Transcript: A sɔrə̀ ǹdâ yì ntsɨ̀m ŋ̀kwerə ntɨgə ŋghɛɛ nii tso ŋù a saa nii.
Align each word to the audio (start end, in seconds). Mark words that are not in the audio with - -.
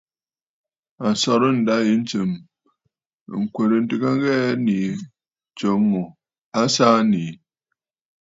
A 1.07 1.09
sɔrə̀ 1.21 1.51
ǹdâ 1.59 1.75
yì 1.85 1.93
ntsɨ̀m 2.01 2.31
ŋ̀kwerə 3.43 3.75
ntɨgə 3.83 4.07
ŋghɛɛ 4.17 4.39
nii 4.65 4.89
tso 5.57 5.69
ŋù 5.89 6.01
a 6.59 6.61
saa 6.75 6.99
nii. 7.11 7.31